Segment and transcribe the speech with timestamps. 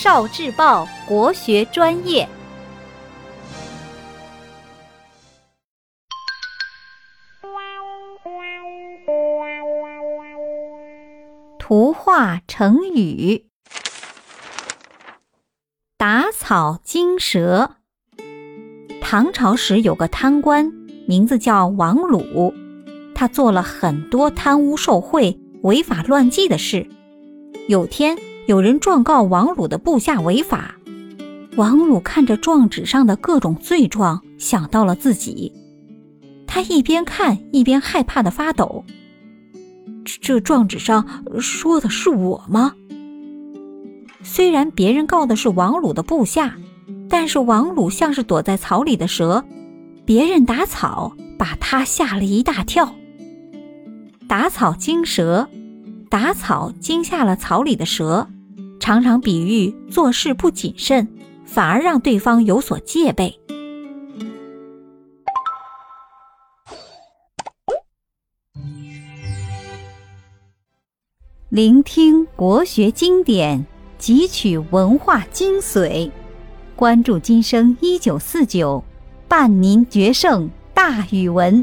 [0.00, 2.28] 少智报国学专业，
[11.58, 13.48] 图画成语：
[15.96, 17.72] 打草惊蛇。
[19.00, 20.72] 唐朝时有个贪官，
[21.08, 22.54] 名字叫王鲁，
[23.16, 26.88] 他做了很多贪污受贿、违法乱纪的事。
[27.66, 28.16] 有天，
[28.48, 30.74] 有人状告王鲁的部下违法。
[31.56, 35.52] 王鲁看着状纸上的各种罪状，想到了自己。
[36.46, 38.86] 他一边看一边害怕的发抖。
[40.22, 41.06] 这状纸上
[41.38, 42.72] 说的是我吗？
[44.22, 46.56] 虽然别人告的是王鲁的部下，
[47.10, 49.44] 但是王鲁像是躲在草里的蛇，
[50.06, 52.94] 别人打草把他吓了一大跳。
[54.26, 55.50] 打草惊蛇。
[56.10, 58.26] 打草惊吓了草里的蛇，
[58.88, 61.06] 常常比喻做事不谨慎，
[61.44, 63.38] 反而让对方有所戒备。
[71.50, 73.66] 聆听国学经典，
[74.00, 76.10] 汲取文化精髓，
[76.74, 78.82] 关注今生一九四九，
[79.28, 81.62] 伴您决胜大语文。